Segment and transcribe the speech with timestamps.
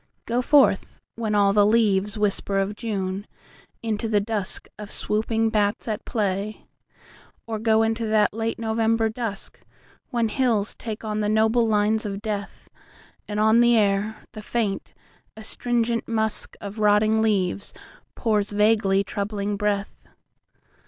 [0.25, 3.27] …Go forth, when all the leaves whisper of June,
[3.83, 6.65] Into the dusk of swooping bats at play;
[7.45, 12.67] Or go into that late November duskWhen hills take on the noble lines of death,
[13.27, 14.95] And on the air the faint,
[15.37, 17.71] astringent muskOf rotting leaves
[18.15, 20.07] pours vaguely troubling breath.